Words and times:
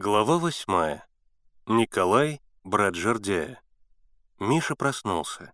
Глава 0.00 0.38
восьмая. 0.38 1.08
Николай, 1.66 2.40
брат 2.62 2.94
Жордяя. 2.94 3.60
Миша 4.38 4.76
проснулся. 4.76 5.52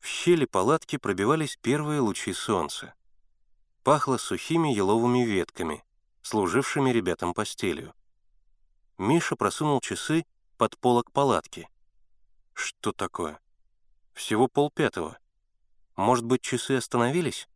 В 0.00 0.06
щели 0.08 0.44
палатки 0.44 0.96
пробивались 0.98 1.56
первые 1.62 2.00
лучи 2.00 2.32
солнца. 2.32 2.94
Пахло 3.84 4.16
сухими 4.16 4.70
еловыми 4.70 5.20
ветками, 5.20 5.84
служившими 6.22 6.90
ребятам 6.90 7.32
постелью. 7.32 7.94
Миша 8.98 9.36
просунул 9.36 9.80
часы 9.80 10.26
под 10.56 10.76
полок 10.78 11.12
палатки. 11.12 11.68
Что 12.54 12.90
такое? 12.90 13.38
Всего 14.14 14.48
полпятого. 14.48 15.16
Может 15.94 16.24
быть, 16.24 16.42
часы 16.42 16.72
остановились? 16.72 17.48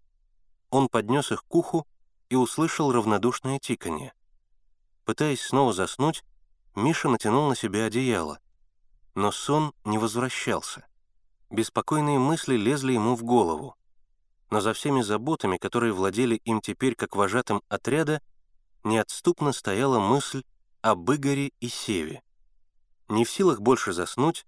Он 0.71 0.89
поднес 0.89 1.33
их 1.33 1.45
к 1.45 1.53
уху 1.53 1.89
и 2.29 2.37
услышал 2.37 2.93
равнодушное 2.93 3.59
тиканье. 3.59 4.15
Пытаясь 5.09 5.41
снова 5.41 5.73
заснуть, 5.73 6.23
Миша 6.75 7.09
натянул 7.09 7.49
на 7.49 7.57
себя 7.57 7.87
одеяло. 7.87 8.41
Но 9.15 9.33
сон 9.33 9.73
не 9.87 9.97
возвращался. 9.97 10.87
Беспокойные 11.49 12.19
мысли 12.19 12.57
лезли 12.57 12.93
ему 12.93 13.17
в 13.17 13.25
голову. 13.25 13.75
Но 14.51 14.61
за 14.61 14.75
всеми 14.75 15.01
заботами, 15.01 15.57
которые 15.57 15.95
владели 15.95 16.35
им 16.45 16.61
теперь 16.61 16.95
как 16.95 17.17
вожатым 17.17 17.63
отряда, 17.71 18.21
неотступно 18.85 19.53
стояла 19.53 19.99
мысль 19.99 20.43
об 20.83 21.11
Игоре 21.11 21.53
и 21.59 21.69
Севе. 21.69 22.23
Не 23.09 23.25
в 23.25 23.31
силах 23.31 23.63
больше 23.63 23.95
заснуть, 23.95 24.45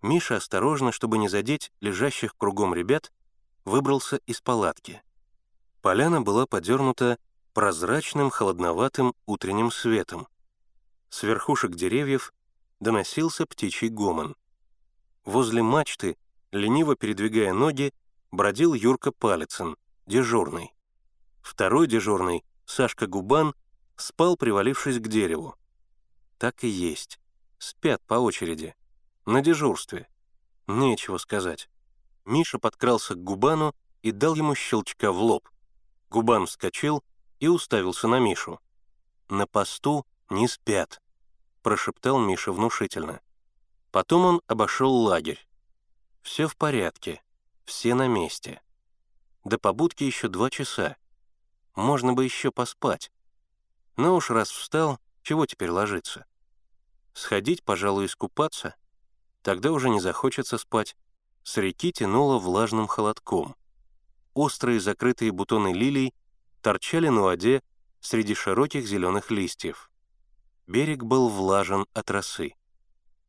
Миша 0.00 0.36
осторожно, 0.36 0.90
чтобы 0.90 1.18
не 1.18 1.28
задеть 1.28 1.70
лежащих 1.82 2.34
кругом 2.34 2.72
ребят, 2.72 3.12
выбрался 3.66 4.16
из 4.24 4.40
палатки. 4.40 5.02
Поляна 5.82 6.22
была 6.22 6.46
подернута 6.46 7.18
прозрачным 7.52 8.30
холодноватым 8.30 9.14
утренним 9.26 9.70
светом. 9.70 10.28
С 11.10 11.22
верхушек 11.22 11.74
деревьев 11.74 12.32
доносился 12.80 13.46
птичий 13.46 13.88
гомон. 13.88 14.36
Возле 15.24 15.62
мачты, 15.62 16.16
лениво 16.52 16.96
передвигая 16.96 17.52
ноги, 17.52 17.92
бродил 18.30 18.74
Юрка 18.74 19.12
Палицын, 19.12 19.76
дежурный. 20.06 20.72
Второй 21.42 21.86
дежурный, 21.86 22.44
Сашка 22.66 23.06
Губан, 23.06 23.54
спал, 23.96 24.36
привалившись 24.36 24.98
к 24.98 25.08
дереву. 25.08 25.56
Так 26.38 26.62
и 26.64 26.68
есть. 26.68 27.18
Спят 27.58 28.00
по 28.06 28.14
очереди. 28.14 28.74
На 29.26 29.40
дежурстве. 29.40 30.08
Нечего 30.66 31.18
сказать. 31.18 31.68
Миша 32.24 32.58
подкрался 32.58 33.14
к 33.14 33.24
Губану 33.24 33.74
и 34.02 34.12
дал 34.12 34.34
ему 34.34 34.54
щелчка 34.54 35.10
в 35.10 35.18
лоб. 35.18 35.48
Губан 36.10 36.46
вскочил 36.46 37.02
и 37.40 37.48
уставился 37.48 38.08
на 38.08 38.18
Мишу. 38.18 38.60
«На 39.28 39.46
посту 39.46 40.06
не 40.30 40.48
спят»,— 40.48 41.00
прошептал 41.62 42.18
Миша 42.18 42.52
внушительно. 42.52 43.20
Потом 43.90 44.24
он 44.24 44.42
обошел 44.46 44.92
лагерь. 44.92 45.46
«Все 46.22 46.46
в 46.46 46.56
порядке, 46.56 47.22
все 47.64 47.94
на 47.94 48.06
месте. 48.08 48.60
До 49.44 49.58
побудки 49.58 50.04
еще 50.04 50.28
два 50.28 50.50
часа. 50.50 50.96
Можно 51.74 52.12
бы 52.12 52.24
еще 52.24 52.50
поспать. 52.50 53.10
Но 53.96 54.16
уж 54.16 54.30
раз 54.30 54.50
встал, 54.50 54.98
чего 55.22 55.46
теперь 55.46 55.70
ложиться? 55.70 56.26
Сходить, 57.12 57.62
пожалуй, 57.64 58.06
искупаться? 58.06 58.74
Тогда 59.42 59.72
уже 59.72 59.88
не 59.88 60.00
захочется 60.00 60.58
спать. 60.58 60.96
С 61.42 61.56
реки 61.56 61.92
тянуло 61.92 62.38
влажным 62.38 62.86
холодком. 62.86 63.56
Острые 64.34 64.80
закрытые 64.80 65.32
бутоны 65.32 65.72
лилий 65.72 66.14
торчали 66.60 67.08
на 67.08 67.22
воде 67.22 67.62
среди 68.00 68.34
широких 68.34 68.86
зеленых 68.86 69.30
листьев. 69.30 69.90
Берег 70.66 71.02
был 71.02 71.28
влажен 71.28 71.86
от 71.94 72.10
росы. 72.10 72.54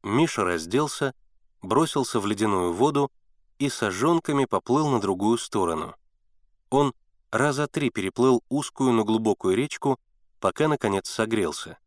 Миша 0.03 0.43
разделся, 0.43 1.13
бросился 1.61 2.19
в 2.19 2.25
ледяную 2.25 2.73
воду 2.73 3.11
и 3.57 3.69
сожженками 3.69 4.45
поплыл 4.45 4.89
на 4.89 4.99
другую 4.99 5.37
сторону. 5.37 5.95
Он 6.69 6.93
раза 7.31 7.67
три 7.67 7.89
переплыл 7.89 8.43
узкую, 8.49 8.93
но 8.93 9.03
глубокую 9.03 9.55
речку, 9.55 9.99
пока, 10.39 10.67
наконец, 10.67 11.09
согрелся. 11.09 11.77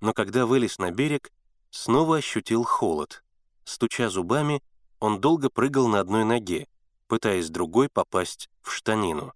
Но 0.00 0.12
когда 0.12 0.46
вылез 0.46 0.78
на 0.78 0.90
берег, 0.90 1.32
снова 1.70 2.16
ощутил 2.16 2.64
холод. 2.64 3.22
Стуча 3.64 4.08
зубами, 4.08 4.62
он 5.00 5.20
долго 5.20 5.50
прыгал 5.50 5.88
на 5.88 6.00
одной 6.00 6.24
ноге, 6.24 6.66
пытаясь 7.06 7.50
другой 7.50 7.88
попасть 7.88 8.50
в 8.62 8.72
штанину. 8.72 9.32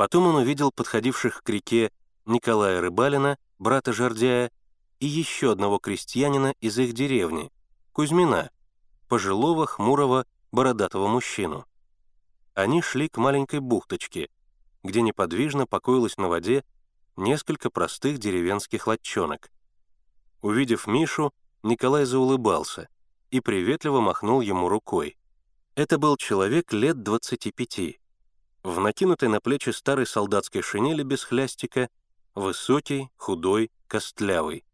Потом 0.00 0.28
он 0.28 0.36
увидел 0.36 0.72
подходивших 0.72 1.42
к 1.42 1.48
реке 1.50 1.92
Николая 2.24 2.80
Рыбалина, 2.80 3.36
брата 3.58 3.92
Жордяя, 3.92 4.50
и 4.98 5.06
еще 5.06 5.52
одного 5.52 5.78
крестьянина 5.78 6.54
из 6.62 6.78
их 6.78 6.94
деревни, 6.94 7.52
Кузьмина, 7.92 8.50
пожилого, 9.08 9.66
хмурого, 9.66 10.24
бородатого 10.52 11.06
мужчину. 11.06 11.66
Они 12.54 12.80
шли 12.80 13.10
к 13.10 13.18
маленькой 13.18 13.60
бухточке, 13.60 14.30
где 14.82 15.02
неподвижно 15.02 15.66
покоилось 15.66 16.16
на 16.16 16.28
воде 16.28 16.64
несколько 17.16 17.68
простых 17.68 18.16
деревенских 18.16 18.86
лодчонок. 18.86 19.50
Увидев 20.40 20.86
Мишу, 20.86 21.30
Николай 21.62 22.06
заулыбался 22.06 22.88
и 23.30 23.40
приветливо 23.40 24.00
махнул 24.00 24.40
ему 24.40 24.70
рукой. 24.70 25.18
Это 25.74 25.98
был 25.98 26.16
человек 26.16 26.72
лет 26.72 27.02
25, 27.02 27.99
в 28.62 28.78
накинутой 28.80 29.28
на 29.28 29.40
плечи 29.40 29.70
старой 29.70 30.06
солдатской 30.06 30.62
шинели 30.62 31.02
без 31.02 31.24
хлястика, 31.24 31.88
высокий, 32.34 33.10
худой, 33.16 33.70
костлявый. 33.86 34.64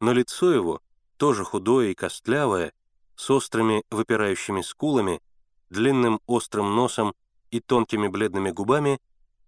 Но 0.00 0.12
лицо 0.12 0.52
его, 0.52 0.80
тоже 1.16 1.44
худое 1.44 1.88
и 1.88 1.94
костлявое, 1.94 2.72
с 3.16 3.30
острыми 3.30 3.84
выпирающими 3.90 4.62
скулами, 4.62 5.20
длинным 5.70 6.20
острым 6.26 6.74
носом 6.74 7.14
и 7.50 7.60
тонкими 7.60 8.08
бледными 8.08 8.50
губами, 8.50 8.98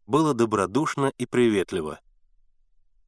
было 0.06 0.34
добродушно 0.34 1.12
и 1.16 1.26
приветливо. 1.26 2.00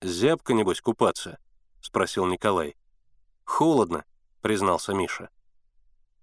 «Зябко, 0.01 0.55
небось, 0.55 0.81
купаться?»— 0.81 1.39
спросил 1.81 2.27
Николай. 2.27 2.75
«Холодно»,— 3.45 4.05
признался 4.41 4.95
Миша. 4.95 5.29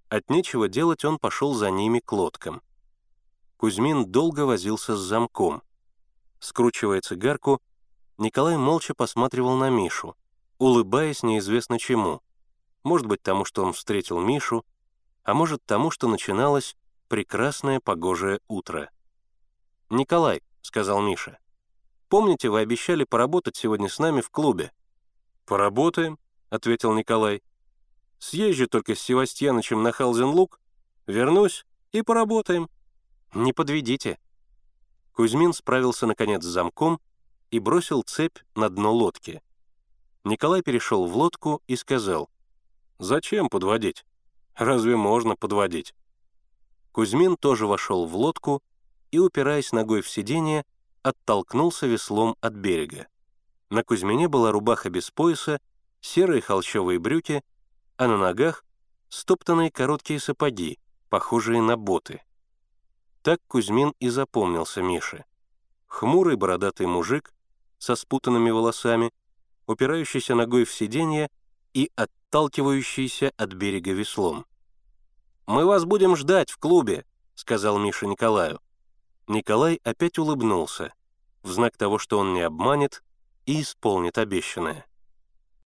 От 0.10 0.30
нечего 0.30 0.68
делать 0.68 1.06
он 1.06 1.20
пошел 1.20 1.54
за 1.54 1.70
ними 1.72 2.00
к 2.00 2.12
лодкам— 2.12 2.62
Кузьмин 3.64 4.12
долго 4.12 4.42
возился 4.42 4.98
с 4.98 5.00
замком. 5.00 5.64
Скручивая 6.40 7.00
цигарку, 7.00 7.62
Николай 8.18 8.58
молча 8.58 8.94
посматривал 8.94 9.56
на 9.56 9.70
Мишу, 9.70 10.18
улыбаясь 10.58 11.24
неизвестно 11.24 11.80
чему. 11.80 12.20
Может 12.84 13.08
быть, 13.08 13.22
тому, 13.22 13.46
что 13.46 13.64
он 13.64 13.72
встретил 13.72 14.20
Мишу, 14.20 14.66
а 15.24 15.34
может, 15.34 15.64
тому, 15.64 15.92
что 15.92 16.10
начиналось 16.10 16.76
прекрасное 17.08 17.80
погожее 17.80 18.42
утро. 18.50 18.90
«Николай»,— 19.90 20.42
сказал 20.62 21.02
Миша,— 21.02 21.40
«помните, 22.10 22.50
вы 22.50 22.60
обещали 22.60 23.06
поработать 23.06 23.56
сегодня 23.56 23.88
с 23.88 23.98
нами 23.98 24.20
в 24.20 24.30
клубе?» 24.30 24.74
«Поработаем»,— 25.46 26.20
ответил 26.50 26.92
Николай. 26.92 27.42
«Съезжу 28.20 28.68
только 28.68 28.94
с 28.94 29.00
Севастьянычем 29.00 29.82
на 29.84 29.94
Халзенлук, 29.94 30.60
вернусь 31.08 31.66
и 31.94 32.02
поработаем». 32.02 32.68
«Не 33.34 33.52
подведите». 33.52 34.20
Кузьмин 35.14 35.54
справился, 35.54 36.06
наконец, 36.06 36.44
с 36.44 36.48
замком 36.48 37.00
и 37.52 37.60
бросил 37.60 38.04
цепь 38.04 38.38
на 38.56 38.70
дно 38.70 38.94
лодки. 38.94 39.42
Николай 40.24 40.62
перешел 40.62 41.06
в 41.06 41.18
лодку 41.18 41.62
и 41.68 41.76
сказал, 41.76 42.30
«Зачем 43.00 43.50
подводить? 43.50 44.06
Разве 44.56 44.96
можно 44.96 45.36
подводить?» 45.36 45.96
Кузьмин 46.92 47.36
тоже 47.38 47.66
вошел 47.66 48.06
в 48.06 48.16
лодку 48.16 48.62
и, 49.12 49.20
упираясь 49.20 49.72
ногой 49.72 50.02
в 50.02 50.10
сиденье, 50.10 50.64
оттолкнулся 51.02 51.88
веслом 51.88 52.36
от 52.40 52.54
берега. 52.54 53.08
На 53.70 53.84
Кузьмине 53.84 54.28
была 54.28 54.52
рубаха 54.52 54.90
без 54.90 55.10
пояса, 55.10 55.60
серые 56.02 56.42
холщовые 56.42 57.00
брюки, 57.00 57.44
а 57.98 58.08
на 58.08 58.18
ногах— 58.18 58.64
стоптанные 59.10 59.72
короткие 59.72 60.20
сапоги, 60.20 60.80
похожие 61.10 61.62
на 61.62 61.78
боты. 61.78 62.22
Так 63.24 63.40
Кузьмин 63.48 63.94
и 64.02 64.10
запомнился 64.10 64.82
Мише. 64.82 65.24
Хмурый 65.88 66.36
бородатый 66.36 66.88
мужик 66.88 67.34
со 67.78 67.96
спутанными 67.96 68.52
волосами, 68.52 69.12
упирающийся 69.66 70.36
ногой 70.36 70.66
в 70.66 70.74
сиденье 70.74 71.30
и 71.74 71.90
отталкивающийся 71.96 73.32
от 73.38 73.54
берега 73.54 73.94
веслом. 73.94 74.46
«Мы 75.46 75.66
вас 75.66 75.86
будем 75.86 76.18
ждать 76.18 76.52
в 76.52 76.58
клубе»,— 76.58 77.06
сказал 77.36 77.80
Миша 77.80 78.08
Николаю. 78.08 78.60
Николай 79.28 79.80
опять 79.86 80.20
улыбнулся, 80.20 80.94
в 81.44 81.50
знак 81.50 81.78
того, 81.78 82.00
что 82.00 82.20
он 82.20 82.34
не 82.34 82.42
обманет 82.42 83.04
и 83.46 83.62
исполнит 83.62 84.18
обещанное. 84.18 84.86